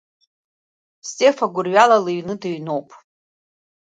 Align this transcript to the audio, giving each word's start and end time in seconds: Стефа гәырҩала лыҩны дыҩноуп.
Стефа 1.09 1.45
гәырҩала 1.53 1.97
лыҩны 2.05 2.35
дыҩноуп. 2.41 2.89